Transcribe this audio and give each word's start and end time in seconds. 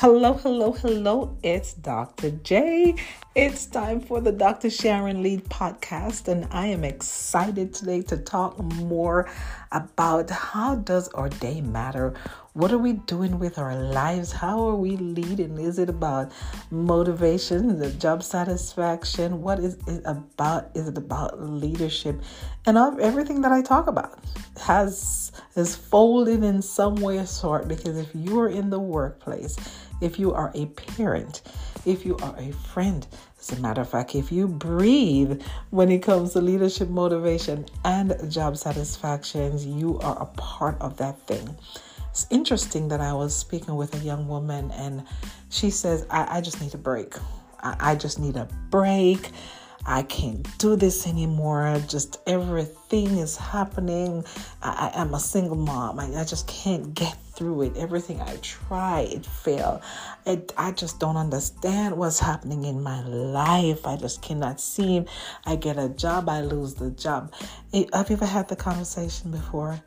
Hello, 0.00 0.32
hello, 0.32 0.72
hello. 0.72 1.36
It's 1.42 1.74
Dr. 1.74 2.30
J. 2.30 2.94
It's 3.34 3.66
time 3.66 4.00
for 4.00 4.22
the 4.22 4.32
Dr. 4.32 4.70
Sharon 4.70 5.22
Lead 5.22 5.44
podcast, 5.50 6.26
and 6.26 6.48
I 6.50 6.68
am 6.68 6.84
excited 6.84 7.74
today 7.74 8.00
to 8.04 8.16
talk 8.16 8.58
more 8.58 9.28
about 9.72 10.30
how 10.30 10.76
does 10.76 11.08
our 11.08 11.28
day 11.28 11.60
matter? 11.60 12.14
What 12.54 12.72
are 12.72 12.78
we 12.78 12.94
doing 12.94 13.38
with 13.38 13.58
our 13.58 13.76
lives? 13.76 14.32
How 14.32 14.66
are 14.68 14.74
we 14.74 14.96
leading? 14.96 15.58
Is 15.58 15.78
it 15.78 15.90
about 15.90 16.32
motivation, 16.70 17.78
the 17.78 17.90
job 17.90 18.22
satisfaction? 18.22 19.42
What 19.42 19.60
is 19.60 19.76
it 19.86 20.00
about? 20.06 20.70
Is 20.74 20.88
it 20.88 20.96
about 20.96 21.42
leadership? 21.42 22.22
And 22.64 22.78
everything 22.78 23.42
that 23.42 23.52
I 23.52 23.60
talk 23.60 23.86
about 23.86 24.18
has 24.62 25.30
is 25.56 25.76
folded 25.76 26.42
in 26.42 26.62
some 26.62 26.96
way 26.96 27.18
or 27.18 27.26
sort 27.26 27.68
because 27.68 27.96
if 27.98 28.08
you 28.14 28.40
are 28.40 28.48
in 28.48 28.70
the 28.70 28.80
workplace, 28.80 29.56
if 30.00 30.18
you 30.18 30.32
are 30.32 30.50
a 30.54 30.66
parent, 30.66 31.42
if 31.84 32.04
you 32.04 32.16
are 32.18 32.34
a 32.38 32.52
friend, 32.52 33.06
as 33.40 33.52
a 33.58 33.60
matter 33.60 33.80
of 33.80 33.88
fact, 33.88 34.14
if 34.14 34.30
you 34.30 34.46
breathe 34.46 35.42
when 35.70 35.90
it 35.90 36.02
comes 36.02 36.32
to 36.32 36.40
leadership 36.40 36.88
motivation 36.88 37.66
and 37.84 38.14
job 38.30 38.56
satisfactions, 38.56 39.64
you 39.64 39.98
are 40.00 40.20
a 40.20 40.26
part 40.26 40.76
of 40.80 40.96
that 40.98 41.18
thing. 41.26 41.56
It's 42.10 42.26
interesting 42.30 42.88
that 42.88 43.00
I 43.00 43.12
was 43.12 43.34
speaking 43.34 43.76
with 43.76 43.94
a 43.94 44.04
young 44.04 44.28
woman 44.28 44.70
and 44.72 45.04
she 45.48 45.70
says, 45.70 46.06
I, 46.10 46.38
I 46.38 46.40
just 46.40 46.60
need 46.60 46.74
a 46.74 46.78
break. 46.78 47.14
I, 47.62 47.76
I 47.80 47.94
just 47.94 48.18
need 48.18 48.36
a 48.36 48.48
break. 48.68 49.30
I 49.86 50.02
can't 50.02 50.46
do 50.58 50.76
this 50.76 51.06
anymore. 51.06 51.80
Just 51.88 52.20
everything 52.26 53.18
is 53.18 53.36
happening. 53.36 54.24
I, 54.62 54.90
am 54.94 55.14
a 55.14 55.20
single 55.20 55.56
mom. 55.56 55.98
I, 55.98 56.20
I, 56.20 56.24
just 56.24 56.46
can't 56.46 56.94
get 56.94 57.16
through 57.34 57.62
it. 57.62 57.76
Everything 57.76 58.20
I 58.20 58.36
try, 58.36 59.00
it 59.00 59.24
fail. 59.24 59.80
It, 60.26 60.52
I 60.56 60.72
just 60.72 61.00
don't 61.00 61.16
understand 61.16 61.96
what's 61.96 62.20
happening 62.20 62.64
in 62.64 62.82
my 62.82 63.02
life. 63.04 63.86
I 63.86 63.96
just 63.96 64.20
cannot 64.20 64.60
seem. 64.60 65.06
I 65.46 65.56
get 65.56 65.78
a 65.78 65.88
job, 65.88 66.28
I 66.28 66.42
lose 66.42 66.74
the 66.74 66.90
job. 66.90 67.32
Eh, 67.72 67.86
have 67.92 68.10
you 68.10 68.16
ever 68.16 68.26
had 68.26 68.48
the 68.48 68.56
conversation 68.56 69.30
before? 69.30 69.80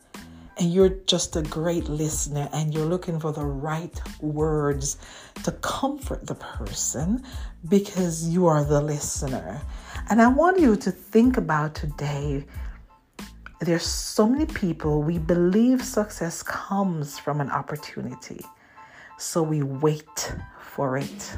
and 0.57 0.71
you're 0.71 0.89
just 0.89 1.35
a 1.35 1.41
great 1.41 1.89
listener 1.89 2.47
and 2.53 2.73
you're 2.73 2.85
looking 2.85 3.19
for 3.19 3.31
the 3.31 3.43
right 3.43 3.99
words 4.21 4.97
to 5.43 5.51
comfort 5.51 6.27
the 6.27 6.35
person 6.35 7.23
because 7.67 8.27
you 8.29 8.45
are 8.45 8.63
the 8.63 8.79
listener. 8.81 9.61
And 10.09 10.21
I 10.21 10.27
want 10.27 10.59
you 10.59 10.75
to 10.75 10.91
think 10.91 11.37
about 11.37 11.75
today 11.75 12.45
there's 13.61 13.85
so 13.85 14.27
many 14.27 14.45
people 14.45 15.01
we 15.01 15.17
believe 15.17 15.81
success 15.83 16.43
comes 16.43 17.17
from 17.17 17.39
an 17.39 17.49
opportunity. 17.49 18.41
So 19.17 19.41
we 19.41 19.63
wait 19.63 20.33
for 20.61 20.97
it. 20.97 21.37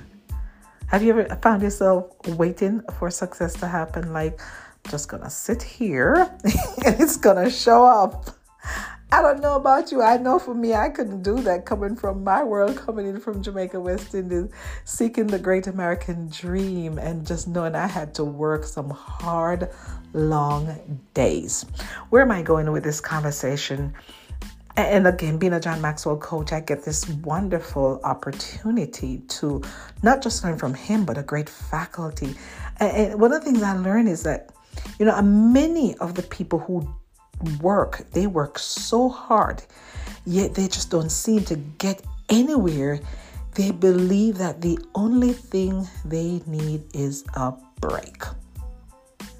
Have 0.88 1.04
you 1.04 1.12
ever 1.12 1.36
found 1.42 1.62
yourself 1.62 2.06
waiting 2.30 2.82
for 2.98 3.12
success 3.12 3.54
to 3.56 3.68
happen 3.68 4.12
like 4.12 4.42
just 4.90 5.08
gonna 5.10 5.30
sit 5.30 5.62
here 5.62 6.16
and 6.86 7.00
it's 7.00 7.18
gonna 7.18 7.50
show 7.50 7.86
up? 7.86 8.30
I 9.12 9.22
don't 9.22 9.40
know 9.40 9.56
about 9.56 9.92
you. 9.92 10.02
I 10.02 10.18
know 10.18 10.40
for 10.40 10.54
me, 10.54 10.74
I 10.74 10.90
couldn't 10.90 11.22
do 11.22 11.40
that 11.42 11.66
coming 11.66 11.96
from 11.96 12.24
my 12.24 12.44
world, 12.44 12.76
coming 12.76 13.08
in 13.08 13.20
from 13.20 13.42
Jamaica, 13.42 13.80
West 13.80 14.14
Indies, 14.14 14.50
seeking 14.84 15.28
the 15.28 15.40
great 15.40 15.68
American 15.68 16.28
dream, 16.30 16.98
and 16.98 17.26
just 17.26 17.48
knowing 17.48 17.76
I 17.76 17.88
had 17.88 18.14
to 18.16 18.26
work 18.26 18.66
some 18.66 18.90
hard, 18.90 19.70
long 20.14 21.02
days. 21.14 21.66
Where 22.10 22.24
am 22.24 22.32
I 22.32 22.42
going 22.42 22.72
with 22.72 22.84
this 22.84 23.00
conversation? 23.00 23.94
And 24.76 25.08
again, 25.08 25.38
being 25.38 25.54
a 25.54 25.60
John 25.60 25.82
Maxwell 25.82 26.18
coach, 26.18 26.52
I 26.52 26.60
get 26.60 26.84
this 26.84 27.08
wonderful 27.08 28.02
opportunity 28.04 29.20
to 29.20 29.62
not 30.04 30.22
just 30.22 30.44
learn 30.44 30.58
from 30.58 30.74
him, 30.74 31.06
but 31.06 31.18
a 31.18 31.24
great 31.24 31.48
faculty. 31.48 32.36
And 32.82 33.22
one 33.22 33.32
of 33.32 33.40
the 33.40 33.46
things 33.46 33.64
I 33.64 33.78
learned 33.78 34.10
is 34.10 34.24
that, 34.24 34.52
you 35.00 35.06
know, 35.06 35.22
many 35.22 35.96
of 36.00 36.16
the 36.16 36.24
people 36.24 36.60
who 36.60 36.86
work. 37.62 38.06
They 38.12 38.28
work 38.28 38.60
so 38.60 39.10
hard, 39.10 39.64
yet 40.26 40.56
they 40.56 40.68
just 40.68 40.90
don't 40.92 41.12
seem 41.12 41.44
to 41.46 41.56
get 41.56 42.02
anywhere. 42.30 43.00
They 43.56 43.72
believe 43.72 44.38
that 44.38 44.62
the 44.62 44.80
only 44.96 45.34
thing 45.34 45.88
they 46.04 46.42
need 46.46 46.84
is 46.94 47.24
a 47.36 47.54
break. 47.80 48.24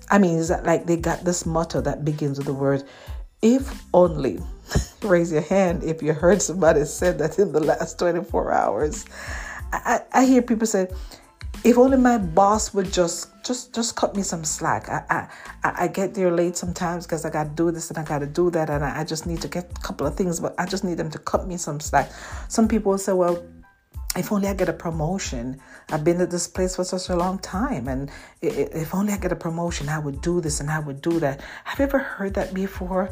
I 0.10 0.20
mean, 0.20 0.38
is 0.38 0.50
that 0.50 0.66
like 0.66 0.86
they 0.86 0.98
got 0.98 1.26
this 1.26 1.46
motto 1.46 1.82
that 1.82 2.06
begins 2.06 2.38
with 2.38 2.48
the 2.48 2.54
word 2.54 2.84
if 3.42 3.84
only. 3.94 4.40
Raise 5.04 5.32
your 5.32 5.42
hand 5.42 5.84
if 5.84 6.02
you 6.02 6.14
heard 6.14 6.42
somebody 6.42 6.84
said 6.86 7.20
that 7.20 7.38
in 7.38 7.52
the 7.52 7.60
last 7.60 8.00
24 8.00 8.52
hours. 8.52 9.06
I, 9.72 10.02
I 10.14 10.26
hear 10.26 10.42
people 10.42 10.68
say, 10.68 10.88
if 11.66 11.80
only 11.80 11.98
my 11.98 12.20
boss 12.20 12.76
would 12.76 12.94
just 12.94 13.32
just 13.44 13.74
just 13.74 13.96
cut 13.96 14.16
me 14.16 14.22
some 14.22 14.44
slack. 14.46 14.88
I 14.88 15.28
I, 15.64 15.74
I 15.86 15.88
get 15.88 16.14
there 16.14 16.32
late 16.32 16.56
sometimes 16.56 17.08
because 17.08 17.26
I 17.26 17.32
got 17.32 17.46
to 17.46 17.50
do 17.50 17.72
this 17.72 17.90
and 17.90 17.98
I 17.98 18.04
got 18.04 18.20
to 18.20 18.28
do 18.28 18.52
that, 18.52 18.70
and 18.70 18.86
I, 18.86 19.02
I 19.02 19.04
just 19.04 19.26
need 19.26 19.42
to 19.42 19.48
get 19.48 19.72
a 19.76 19.82
couple 19.82 20.06
of 20.06 20.16
things, 20.16 20.40
but 20.40 20.54
I 20.60 20.68
just 20.68 20.84
need 20.84 20.98
them 20.98 21.10
to 21.10 21.18
cut 21.18 21.48
me 21.48 21.58
some 21.58 21.80
slack. 21.80 22.12
Some 22.48 22.68
people 22.68 22.92
will 22.92 23.00
say, 23.00 23.14
well. 23.14 23.44
If 24.18 24.32
only 24.32 24.48
I 24.48 24.54
get 24.54 24.70
a 24.70 24.74
promotion. 24.88 25.60
I've 25.90 26.06
been 26.06 26.22
at 26.22 26.32
this 26.32 26.48
place 26.48 26.78
for 26.78 26.86
such 26.86 27.10
a 27.10 27.18
long 27.18 27.38
time, 27.40 27.90
and 27.90 28.10
if 28.42 28.96
only 28.96 29.12
I 29.12 29.18
get 29.18 29.34
a 29.34 29.36
promotion, 29.36 29.90
I 29.90 30.00
would 30.00 30.22
do 30.22 30.40
this 30.40 30.62
and 30.62 30.72
I 30.72 30.80
would 30.80 31.02
do 31.02 31.20
that. 31.20 31.42
Have 31.66 31.80
you 31.80 31.84
ever 31.84 32.00
heard 32.00 32.34
that 32.36 32.54
before? 32.54 33.10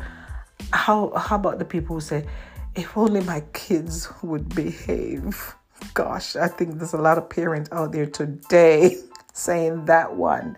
How 0.71 1.11
how 1.17 1.35
about 1.35 1.59
the 1.59 1.65
people 1.65 1.95
who 1.97 1.99
say, 1.99 2.25
"If 2.73 2.95
only 2.95 3.19
my 3.19 3.43
kids 3.51 4.07
would 4.21 4.47
behave"? 4.55 5.55
Gosh, 5.93 6.35
I 6.35 6.47
think 6.47 6.77
there's 6.77 6.93
a 6.93 6.97
lot 6.97 7.17
of 7.17 7.29
parents 7.29 7.69
out 7.71 7.91
there 7.91 8.05
today 8.05 8.97
saying 9.33 9.85
that 9.85 10.15
one. 10.15 10.57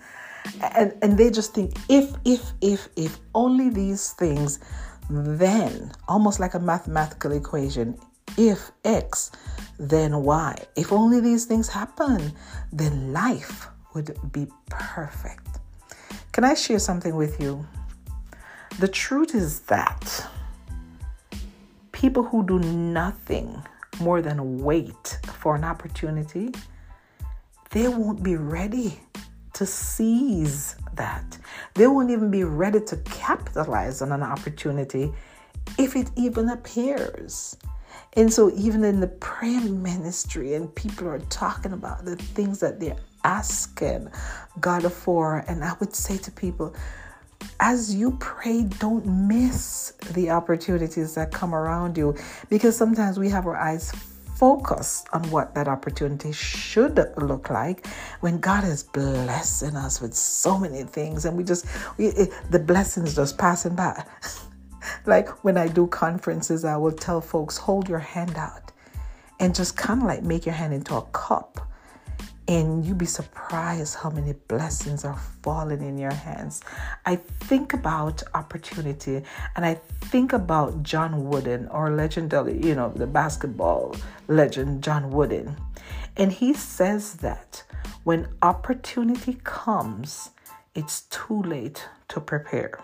And 0.61 0.93
and 1.01 1.17
they 1.17 1.31
just 1.31 1.53
think 1.53 1.75
if 1.89 2.13
if 2.23 2.53
if 2.61 2.87
if 2.95 3.19
only 3.33 3.69
these 3.69 4.11
things 4.11 4.59
then 5.09 5.91
almost 6.07 6.39
like 6.39 6.53
a 6.53 6.59
mathematical 6.59 7.31
equation 7.31 7.97
if 8.37 8.71
x 8.83 9.31
then 9.79 10.23
y. 10.23 10.55
If 10.75 10.91
only 10.91 11.19
these 11.19 11.45
things 11.45 11.67
happen 11.67 12.31
then 12.71 13.11
life 13.11 13.67
would 13.93 14.15
be 14.31 14.47
perfect. 14.69 15.47
Can 16.31 16.43
i 16.43 16.53
share 16.53 16.79
something 16.79 17.15
with 17.15 17.41
you? 17.41 17.65
The 18.79 18.87
truth 18.87 19.33
is 19.33 19.61
that 19.61 20.27
people 21.91 22.23
who 22.23 22.45
do 22.45 22.59
nothing 22.59 23.63
more 23.99 24.21
than 24.21 24.59
wait 24.59 25.19
for 25.39 25.55
an 25.55 25.63
opportunity, 25.63 26.51
they 27.71 27.87
won't 27.87 28.23
be 28.23 28.35
ready 28.35 28.99
to 29.53 29.65
seize 29.65 30.75
that. 30.95 31.37
They 31.73 31.87
won't 31.87 32.11
even 32.11 32.29
be 32.29 32.43
ready 32.43 32.81
to 32.81 32.97
capitalize 32.97 34.01
on 34.01 34.11
an 34.11 34.23
opportunity 34.23 35.13
if 35.77 35.95
it 35.95 36.11
even 36.15 36.49
appears. 36.49 37.57
And 38.13 38.31
so, 38.31 38.51
even 38.55 38.83
in 38.83 39.01
the 39.01 39.07
prayer 39.07 39.61
ministry, 39.61 40.53
and 40.53 40.73
people 40.73 41.07
are 41.07 41.19
talking 41.19 41.73
about 41.73 42.05
the 42.05 42.15
things 42.15 42.59
that 42.59 42.79
they're 42.79 42.97
asking 43.25 44.09
God 44.61 44.89
for, 44.91 45.43
and 45.47 45.63
I 45.63 45.73
would 45.79 45.93
say 45.93 46.17
to 46.19 46.31
people, 46.31 46.73
as 47.59 47.93
you 47.93 48.11
pray, 48.19 48.63
don't 48.63 49.05
miss 49.05 49.91
the 50.11 50.29
opportunities 50.29 51.15
that 51.15 51.31
come 51.31 51.53
around 51.53 51.97
you 51.97 52.15
because 52.49 52.75
sometimes 52.75 53.17
we 53.17 53.29
have 53.29 53.45
our 53.45 53.55
eyes 53.55 53.91
focused 54.35 55.07
on 55.13 55.23
what 55.31 55.55
that 55.55 55.67
opportunity 55.67 56.31
should 56.31 56.99
look 57.17 57.49
like 57.49 57.87
when 58.19 58.39
God 58.39 58.65
is 58.65 58.83
blessing 58.83 59.75
us 59.75 60.01
with 60.01 60.13
so 60.13 60.57
many 60.57 60.83
things 60.83 61.25
and 61.25 61.37
we 61.37 61.43
just 61.43 61.65
we, 61.97 62.07
it, 62.07 62.33
the 62.51 62.59
blessings 62.59 63.15
just 63.15 63.37
passing 63.37 63.75
by. 63.75 64.05
like 65.05 65.29
when 65.43 65.57
I 65.57 65.67
do 65.67 65.87
conferences, 65.87 66.65
I 66.65 66.75
will 66.75 66.91
tell 66.91 67.21
folks, 67.21 67.57
hold 67.57 67.87
your 67.87 67.99
hand 67.99 68.35
out 68.35 68.71
and 69.39 69.55
just 69.55 69.77
kind 69.77 70.01
of 70.01 70.07
like 70.07 70.23
make 70.23 70.45
your 70.45 70.55
hand 70.55 70.73
into 70.73 70.95
a 70.95 71.01
cup 71.13 71.67
and 72.47 72.85
you'd 72.85 72.97
be 72.97 73.05
surprised 73.05 73.95
how 73.95 74.09
many 74.09 74.33
blessings 74.33 75.03
are 75.03 75.17
falling 75.41 75.81
in 75.81 75.97
your 75.97 76.13
hands. 76.13 76.61
I 77.05 77.15
think 77.15 77.73
about 77.73 78.21
opportunity 78.33 79.23
and 79.55 79.65
I 79.65 79.75
think 80.01 80.33
about 80.33 80.83
John 80.83 81.25
Wooden 81.25 81.67
or 81.69 81.91
legendary, 81.91 82.61
you 82.61 82.75
know, 82.75 82.91
the 82.95 83.07
basketball 83.07 83.95
legend 84.27 84.83
John 84.83 85.09
Wooden. 85.09 85.55
And 86.17 86.31
he 86.31 86.53
says 86.53 87.15
that 87.15 87.63
when 88.03 88.27
opportunity 88.41 89.39
comes, 89.43 90.29
it's 90.75 91.01
too 91.03 91.41
late 91.41 91.87
to 92.09 92.19
prepare. 92.19 92.79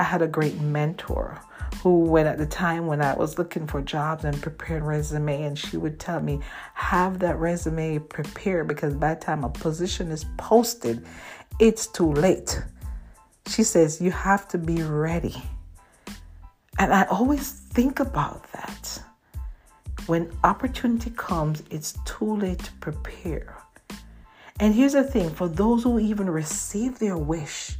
I 0.00 0.02
had 0.02 0.22
a 0.22 0.26
great 0.26 0.58
mentor 0.60 1.38
who 1.82 2.00
when 2.00 2.26
at 2.26 2.38
the 2.38 2.46
time 2.46 2.86
when 2.86 3.00
I 3.02 3.14
was 3.14 3.38
looking 3.38 3.66
for 3.66 3.80
jobs 3.82 4.24
and 4.24 4.40
preparing 4.42 4.84
resume, 4.84 5.42
and 5.42 5.58
she 5.58 5.76
would 5.76 6.00
tell 6.00 6.20
me, 6.20 6.40
have 6.74 7.20
that 7.20 7.38
resume 7.38 7.98
prepared 7.98 8.66
because 8.66 8.94
by 8.94 9.14
the 9.14 9.20
time 9.20 9.44
a 9.44 9.50
position 9.50 10.10
is 10.10 10.24
posted, 10.36 11.06
it's 11.58 11.86
too 11.86 12.12
late. 12.12 12.60
She 13.46 13.62
says, 13.62 14.00
you 14.00 14.10
have 14.10 14.48
to 14.48 14.58
be 14.58 14.82
ready. 14.82 15.36
And 16.78 16.92
I 16.92 17.04
always 17.04 17.52
think 17.52 18.00
about 18.00 18.50
that. 18.52 19.00
when 20.10 20.28
opportunity 20.42 21.10
comes, 21.10 21.62
it's 21.70 21.96
too 22.04 22.36
late 22.36 22.58
to 22.58 22.72
prepare. 22.74 23.56
And 24.58 24.74
here's 24.74 24.92
the 24.94 25.04
thing 25.04 25.30
for 25.30 25.48
those 25.48 25.84
who 25.84 26.00
even 26.00 26.28
receive 26.28 26.98
their 26.98 27.16
wish, 27.16 27.76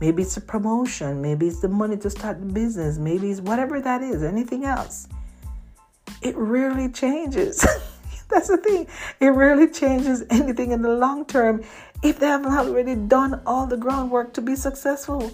maybe 0.00 0.22
it's 0.22 0.36
a 0.36 0.40
promotion, 0.40 1.20
maybe 1.20 1.46
it's 1.46 1.60
the 1.60 1.68
money 1.68 1.96
to 1.98 2.10
start 2.10 2.40
the 2.40 2.46
business, 2.46 2.98
maybe 2.98 3.30
it's 3.30 3.40
whatever 3.40 3.80
that 3.80 4.02
is, 4.02 4.22
anything 4.22 4.64
else, 4.64 5.08
it 6.22 6.36
rarely 6.36 6.88
changes. 6.88 7.66
That's 8.28 8.48
the 8.48 8.56
thing. 8.56 8.86
It 9.20 9.28
rarely 9.28 9.68
changes 9.68 10.24
anything 10.30 10.72
in 10.72 10.82
the 10.82 10.94
long 10.94 11.26
term 11.26 11.62
if 12.02 12.18
they 12.18 12.26
haven't 12.26 12.52
already 12.52 12.94
done 12.94 13.40
all 13.46 13.66
the 13.66 13.76
groundwork 13.76 14.32
to 14.34 14.40
be 14.40 14.56
successful. 14.56 15.30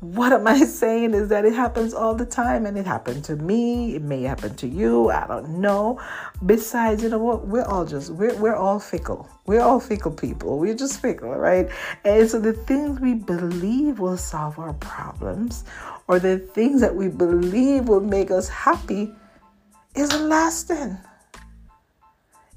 What 0.00 0.32
am 0.32 0.46
I 0.46 0.64
saying 0.64 1.14
is 1.14 1.28
that 1.28 1.44
it 1.44 1.52
happens 1.54 1.92
all 1.92 2.14
the 2.14 2.24
time 2.24 2.66
and 2.66 2.78
it 2.78 2.86
happened 2.86 3.24
to 3.24 3.36
me. 3.36 3.94
It 3.94 4.02
may 4.02 4.22
happen 4.22 4.54
to 4.56 4.66
you. 4.66 5.10
I 5.10 5.26
don't 5.26 5.60
know. 5.60 6.00
Besides, 6.44 7.02
you 7.02 7.10
know 7.10 7.18
what? 7.18 7.46
We're 7.46 7.64
all 7.64 7.84
just, 7.84 8.10
we're, 8.10 8.34
we're 8.36 8.56
all 8.56 8.80
fickle. 8.80 9.28
We're 9.46 9.60
all 9.60 9.80
fickle 9.80 10.12
people. 10.12 10.58
We're 10.58 10.74
just 10.74 11.00
fickle, 11.02 11.34
right? 11.34 11.68
And 12.04 12.28
so 12.30 12.40
the 12.40 12.54
things 12.54 12.98
we 13.00 13.14
believe 13.14 13.98
will 13.98 14.16
solve 14.16 14.58
our 14.58 14.72
problems 14.74 15.64
or 16.08 16.18
the 16.18 16.38
things 16.38 16.80
that 16.80 16.94
we 16.94 17.08
believe 17.08 17.88
will 17.88 18.00
make 18.00 18.30
us 18.30 18.48
happy 18.48 19.12
isn't 19.94 20.28
lasting. 20.28 20.98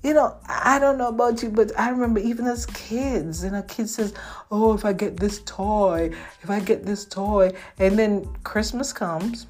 You 0.04 0.14
know, 0.14 0.36
I 0.48 0.80
don't 0.80 0.98
know 0.98 1.08
about 1.08 1.42
you, 1.42 1.50
but 1.50 1.72
I 1.80 1.90
remember 1.90 2.20
even 2.20 2.46
as 2.46 2.66
kids, 2.66 3.44
you 3.44 3.52
know, 3.52 3.62
kids 3.64 3.96
says, 3.96 4.14
"Oh, 4.52 4.74
if 4.74 4.84
I 4.84 4.92
get 4.92 5.18
this 5.18 5.42
toy, 5.46 6.12
if 6.42 6.50
I 6.50 6.60
get 6.60 6.86
this 6.86 7.06
toy," 7.06 7.52
and 7.80 7.98
then 7.98 8.28
Christmas 8.44 8.92
comes, 8.92 9.48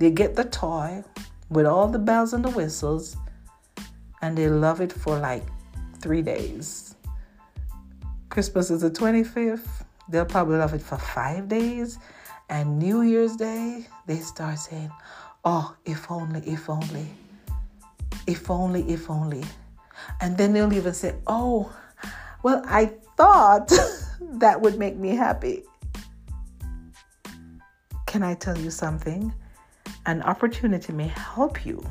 they 0.00 0.10
get 0.10 0.34
the 0.34 0.44
toy 0.44 1.04
with 1.50 1.66
all 1.66 1.86
the 1.86 2.00
bells 2.00 2.32
and 2.32 2.44
the 2.44 2.50
whistles, 2.50 3.16
and 4.22 4.36
they 4.36 4.48
love 4.48 4.80
it 4.80 4.92
for 4.92 5.16
like 5.18 5.44
three 6.00 6.22
days. 6.22 6.96
Christmas 8.30 8.70
is 8.70 8.80
the 8.80 8.90
25th. 8.90 9.84
They'll 10.08 10.24
probably 10.24 10.58
love 10.58 10.74
it 10.74 10.82
for 10.82 10.98
five 10.98 11.48
days. 11.48 11.98
And 12.48 12.78
New 12.78 13.02
Year's 13.02 13.36
Day, 13.36 13.86
they 14.06 14.18
start 14.18 14.58
saying, 14.58 14.90
Oh, 15.44 15.76
if 15.84 16.10
only, 16.10 16.40
if 16.40 16.68
only. 16.68 17.08
If 18.28 18.50
only, 18.50 18.82
if 18.90 19.08
only. 19.08 19.42
And 20.20 20.36
then 20.36 20.52
they'll 20.52 20.72
even 20.74 20.92
say, 20.92 21.14
Oh, 21.26 21.72
well, 22.42 22.62
I 22.66 22.92
thought 23.16 23.72
that 24.20 24.60
would 24.60 24.78
make 24.78 24.96
me 24.96 25.16
happy. 25.16 25.64
Can 28.06 28.22
I 28.22 28.34
tell 28.34 28.56
you 28.58 28.70
something? 28.70 29.32
An 30.04 30.20
opportunity 30.22 30.92
may 30.92 31.08
help 31.08 31.64
you, 31.64 31.82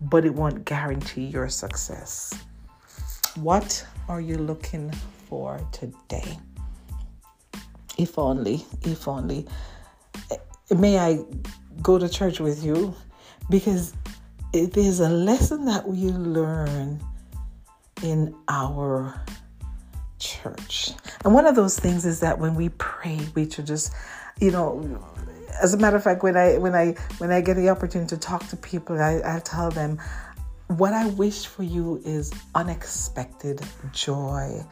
but 0.00 0.24
it 0.24 0.34
won't 0.34 0.64
guarantee 0.64 1.24
your 1.24 1.50
success. 1.50 2.32
What 3.36 3.86
are 4.08 4.22
you 4.22 4.38
looking 4.38 4.90
for 5.28 5.60
today? 5.70 6.38
If 7.98 8.18
only, 8.18 8.64
if 8.82 9.06
only. 9.06 9.46
May 10.74 10.98
I 10.98 11.22
go 11.82 11.98
to 11.98 12.08
church 12.08 12.40
with 12.40 12.64
you? 12.64 12.94
Because 13.50 13.92
it 14.52 14.76
is 14.76 15.00
a 15.00 15.08
lesson 15.08 15.64
that 15.64 15.88
we 15.88 16.10
learn 16.10 17.02
in 18.02 18.34
our 18.48 19.18
church. 20.18 20.90
And 21.24 21.32
one 21.32 21.46
of 21.46 21.56
those 21.56 21.78
things 21.78 22.04
is 22.04 22.20
that 22.20 22.38
when 22.38 22.54
we 22.54 22.68
pray, 22.70 23.18
we 23.34 23.48
should 23.48 23.66
just, 23.66 23.92
you 24.40 24.50
know, 24.50 25.02
as 25.62 25.74
a 25.74 25.78
matter 25.78 25.96
of 25.96 26.04
fact, 26.04 26.22
when 26.22 26.36
I 26.36 26.58
when 26.58 26.74
I 26.74 26.92
when 27.18 27.30
I 27.30 27.40
get 27.40 27.56
the 27.56 27.68
opportunity 27.70 28.14
to 28.14 28.20
talk 28.20 28.46
to 28.48 28.56
people, 28.56 29.00
I, 29.00 29.20
I 29.24 29.40
tell 29.40 29.70
them 29.70 29.98
what 30.68 30.92
I 30.92 31.06
wish 31.06 31.46
for 31.46 31.62
you 31.62 32.00
is 32.04 32.32
unexpected 32.54 33.60
joy 33.92 34.64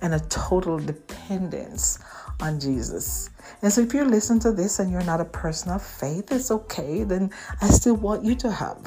and 0.00 0.14
a 0.14 0.20
total 0.20 0.78
dependence 0.78 1.98
on 2.40 2.60
Jesus. 2.60 3.30
And 3.62 3.72
so 3.72 3.80
if 3.80 3.92
you 3.92 4.04
listen 4.04 4.38
to 4.40 4.52
this 4.52 4.78
and 4.78 4.90
you're 4.90 5.02
not 5.02 5.20
a 5.20 5.24
person 5.24 5.72
of 5.72 5.82
faith, 5.82 6.30
it's 6.30 6.50
okay. 6.50 7.02
Then 7.02 7.30
I 7.60 7.68
still 7.68 7.96
want 7.96 8.24
you 8.24 8.36
to 8.36 8.50
have 8.50 8.78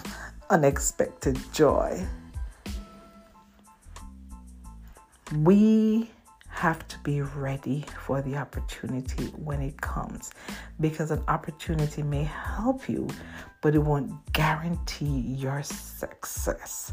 unexpected 0.52 1.40
joy. 1.54 2.06
We 5.38 6.12
have 6.50 6.86
to 6.90 7.00
be 7.00 7.22
ready 7.22 7.86
for 8.06 8.22
the 8.22 8.36
opportunity 8.36 9.28
when 9.28 9.62
it 9.62 9.80
comes 9.80 10.32
because 10.82 11.10
an 11.10 11.24
opportunity 11.30 12.04
may 12.04 12.24
help 12.24 12.90
you, 12.90 13.08
but 13.62 13.76
it 13.76 13.80
won't 13.80 14.12
guarantee 14.34 15.22
your 15.38 15.64
success. 15.64 16.92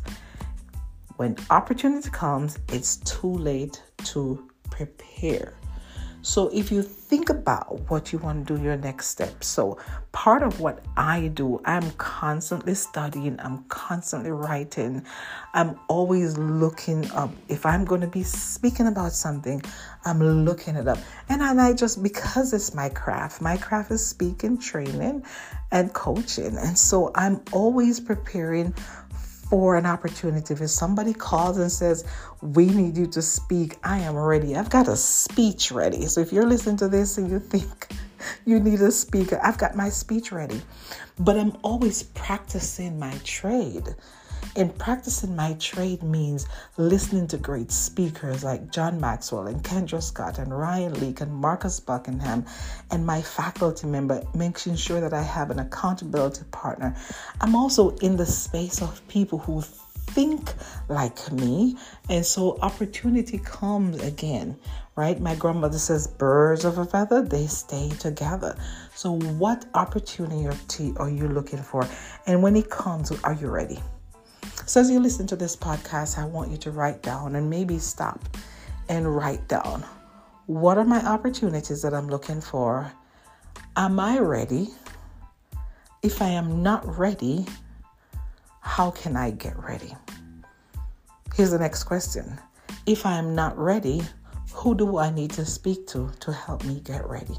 When 1.17 1.37
opportunity 1.51 2.11
comes, 2.11 2.61
it's 2.73 2.99
too 2.99 3.33
late 3.33 3.83
to 4.05 4.49
prepare. 4.71 5.55
So 6.23 6.49
if 6.49 6.71
you 6.71 6.83
think 6.83 7.31
about 7.31 7.81
what 7.91 8.13
you 8.13 8.19
want 8.19 8.47
to 8.47 8.57
do 8.57 8.63
your 8.63 8.77
next 8.77 9.09
step. 9.09 9.43
So 9.43 9.79
part 10.13 10.43
of 10.43 10.61
what 10.61 10.83
I 10.97 11.29
do, 11.29 11.61
I'm 11.65 11.91
constantly 11.93 12.75
studying, 12.75 13.39
I'm 13.41 13.65
constantly 13.65 14.31
writing. 14.31 15.05
I'm 15.55 15.79
always 15.89 16.37
looking 16.37 17.11
up 17.13 17.31
if 17.49 17.65
I'm 17.65 17.85
going 17.85 18.01
to 18.03 18.09
be 18.09 18.23
speaking 18.25 18.89
about 18.89 19.13
something, 19.13 19.63
I'm 20.05 20.23
looking 20.45 20.77
it 20.77 20.89
up. 20.89 20.99
And 21.29 21.43
I 21.43 21.73
just 21.73 22.03
because 22.03 22.53
it's 22.53 22.75
my 22.75 22.89
craft, 22.89 23.41
my 23.41 23.57
craft 23.57 23.91
is 23.91 24.05
speaking, 24.05 24.59
training 24.59 25.25
and 25.71 25.93
coaching. 25.95 26.57
And 26.57 26.77
so 26.77 27.11
I'm 27.15 27.41
always 27.53 28.01
preparing 28.01 28.75
for 29.49 29.77
an 29.77 29.87
opportunity. 29.87 30.55
If 30.55 30.71
somebody 30.71 31.13
calls 31.13 31.59
and 31.59 31.71
says, 31.71 32.05
We 32.41 32.67
need 32.67 32.97
you 32.97 33.07
to 33.09 33.23
speak, 33.23 33.77
I 33.83 33.99
am 33.99 34.17
ready. 34.17 34.57
I've 34.57 34.71
got 34.71 34.89
a 34.89 34.97
speech 34.97 35.73
ready. 35.73 36.07
So 36.07 36.21
if 36.21 36.33
you're 36.33 36.47
listening 36.47 36.77
to 36.79 36.89
this 36.89 37.19
and 37.19 37.31
you 37.31 37.39
think 37.39 37.89
you 38.45 38.61
need 38.61 38.81
a 38.81 38.93
speaker, 38.93 39.41
I've 39.43 39.59
got 39.59 39.77
my 39.77 39.89
speech 39.89 40.33
ready. 40.33 40.63
But 41.19 41.37
I'm 41.39 41.57
always 41.63 42.03
practicing 42.03 42.99
my 42.99 43.15
trade. 43.25 43.95
And 44.57 44.77
practicing 44.79 45.37
my 45.37 45.55
trade 45.55 46.03
means 46.03 46.47
listening 46.77 47.27
to 47.29 47.39
great 47.39 47.71
speakers 47.71 48.43
like 48.43 48.73
John 48.73 49.01
Maxwell 49.01 49.47
and 49.47 49.63
Kendra 49.63 50.03
Scott 50.03 50.39
and 50.39 50.57
Ryan 50.57 50.99
Leak 51.01 51.21
and 51.21 51.33
Marcus 51.33 51.81
Buckingham 51.81 52.45
and 52.91 53.07
my 53.07 53.23
faculty 53.23 53.87
member, 53.87 54.23
making 54.35 54.77
sure 54.77 55.01
that 55.01 55.13
I 55.13 55.23
have 55.23 55.51
an 55.51 55.59
accountability 55.59 56.43
partner. 56.51 56.97
I'm 57.41 57.55
also 57.55 57.91
in 57.97 58.17
the 58.17 58.27
space 58.27 58.83
of 58.83 59.07
people 59.09 59.39
who 59.39 59.63
think 60.09 60.53
like 60.89 61.31
me. 61.33 61.77
And 62.09 62.25
so 62.25 62.59
opportunity 62.63 63.39
comes 63.39 64.03
again, 64.03 64.57
right? 64.97 65.21
My 65.21 65.35
grandmother 65.35 65.79
says, 65.79 66.07
birds 66.07 66.65
of 66.65 66.79
a 66.79 66.85
feather, 66.85 67.23
they 67.23 67.47
stay 67.47 67.91
together. 67.91 68.57
So, 68.95 69.13
what 69.13 69.67
opportunity 69.75 70.95
are 70.97 71.11
you 71.11 71.29
looking 71.29 71.63
for? 71.63 71.87
And 72.27 72.43
when 72.43 72.57
it 72.57 72.71
comes, 72.71 73.13
are 73.23 73.35
you 73.35 73.49
ready? 73.49 73.79
So, 74.69 74.83
as 74.83 74.91
you 74.91 75.01
listen 75.01 75.27
to 75.29 75.37
this 75.37 75.57
podcast, 75.57 76.19
I 76.19 76.27
want 76.27 76.51
you 76.51 76.59
to 76.59 76.71
write 76.71 77.03
down 77.03 77.37
and 77.37 77.49
maybe 77.49 77.79
stop 77.79 78.23
and 78.91 79.17
write 79.17 79.49
down 79.49 79.83
what 80.45 80.77
are 80.77 80.85
my 80.85 81.03
opportunities 81.07 81.81
that 81.81 81.95
I'm 81.95 82.07
looking 82.07 82.43
for? 82.43 82.93
Am 83.79 83.99
I 83.99 84.19
ready? 84.19 84.69
If 86.03 86.21
I 86.21 86.29
am 86.29 86.63
not 86.63 86.85
ready, 86.99 87.47
how 88.61 88.91
can 88.91 89.17
I 89.17 89.31
get 89.31 89.59
ready? 89.59 89.97
Here's 91.35 91.53
the 91.53 91.59
next 91.59 91.85
question 91.85 92.39
If 92.85 93.07
I 93.07 93.17
am 93.17 93.35
not 93.35 93.57
ready, 93.57 94.03
who 94.53 94.75
do 94.75 94.99
I 94.99 95.11
need 95.11 95.31
to 95.31 95.47
speak 95.47 95.87
to 95.87 96.11
to 96.21 96.31
help 96.31 96.63
me 96.67 96.81
get 96.81 97.09
ready? 97.09 97.39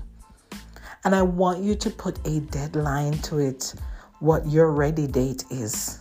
And 1.05 1.13
I 1.13 1.21
want 1.21 1.61
you 1.61 1.75
to 1.75 1.91
put 1.91 2.17
a 2.25 2.39
deadline 2.39 3.19
to 3.19 3.37
it, 3.37 3.75
what 4.17 4.47
your 4.47 4.71
ready 4.71 5.05
date 5.05 5.43
is 5.51 5.99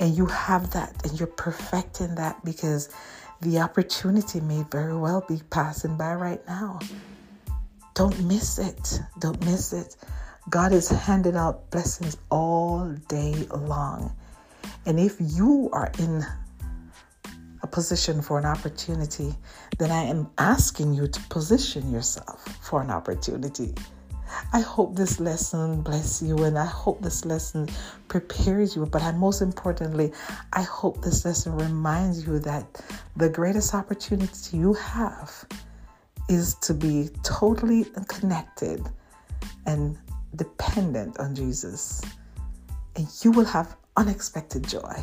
and 0.00 0.16
you 0.16 0.26
have 0.26 0.70
that 0.72 0.94
and 1.04 1.18
you're 1.18 1.26
perfecting 1.26 2.14
that 2.16 2.44
because 2.44 2.88
the 3.40 3.60
opportunity 3.60 4.40
may 4.40 4.64
very 4.70 4.96
well 4.96 5.24
be 5.28 5.40
passing 5.50 5.96
by 5.96 6.14
right 6.14 6.46
now. 6.46 6.78
Don't 7.94 8.18
miss 8.24 8.58
it. 8.58 9.00
Don't 9.20 9.42
miss 9.44 9.72
it. 9.72 9.96
God 10.50 10.72
is 10.72 10.88
handing 10.88 11.36
out 11.36 11.70
blessings 11.70 12.16
all 12.30 12.92
day 13.08 13.46
long. 13.54 14.14
And 14.86 14.98
if 14.98 15.16
you 15.20 15.70
are 15.72 15.90
in 15.98 16.24
a 17.62 17.66
position 17.66 18.20
for 18.20 18.38
an 18.38 18.44
opportunity, 18.44 19.34
then 19.78 19.90
I 19.90 20.02
am 20.02 20.28
asking 20.36 20.92
you 20.92 21.06
to 21.06 21.20
position 21.28 21.90
yourself 21.90 22.44
for 22.60 22.82
an 22.82 22.90
opportunity. 22.90 23.74
I 24.52 24.60
hope 24.60 24.94
this 24.94 25.18
lesson 25.18 25.82
bless 25.82 26.22
you 26.22 26.44
and 26.44 26.58
I 26.58 26.64
hope 26.64 27.02
this 27.02 27.24
lesson 27.24 27.68
prepares 28.08 28.76
you. 28.76 28.86
But 28.86 29.02
I, 29.02 29.12
most 29.12 29.42
importantly, 29.42 30.12
I 30.52 30.62
hope 30.62 31.02
this 31.02 31.24
lesson 31.24 31.56
reminds 31.56 32.26
you 32.26 32.38
that 32.40 32.82
the 33.16 33.28
greatest 33.28 33.74
opportunity 33.74 34.56
you 34.56 34.74
have 34.74 35.44
is 36.28 36.54
to 36.56 36.74
be 36.74 37.10
totally 37.22 37.86
connected 38.08 38.80
and 39.66 39.98
dependent 40.36 41.18
on 41.18 41.34
Jesus. 41.34 42.02
And 42.96 43.08
you 43.22 43.32
will 43.32 43.44
have 43.44 43.76
unexpected 43.96 44.66
joy. 44.68 45.02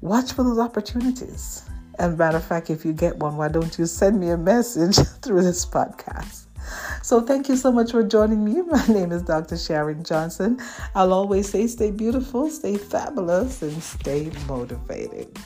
Watch 0.00 0.32
for 0.32 0.44
those 0.44 0.58
opportunities. 0.58 1.68
And 1.98 2.16
matter 2.16 2.38
of 2.38 2.44
fact, 2.44 2.70
if 2.70 2.84
you 2.84 2.92
get 2.92 3.16
one, 3.16 3.36
why 3.36 3.48
don't 3.48 3.78
you 3.78 3.86
send 3.86 4.18
me 4.18 4.30
a 4.30 4.36
message 4.36 4.96
through 5.22 5.42
this 5.42 5.66
podcast? 5.66 6.46
So 7.10 7.20
thank 7.20 7.48
you 7.48 7.56
so 7.56 7.72
much 7.72 7.90
for 7.90 8.04
joining 8.04 8.44
me. 8.44 8.62
My 8.70 8.86
name 8.86 9.10
is 9.10 9.22
Dr. 9.22 9.56
Sharon 9.56 10.04
Johnson. 10.04 10.60
I'll 10.94 11.12
always 11.12 11.50
say 11.50 11.66
stay 11.66 11.90
beautiful, 11.90 12.48
stay 12.48 12.76
fabulous, 12.76 13.62
and 13.62 13.82
stay 13.82 14.30
motivated. 14.46 15.36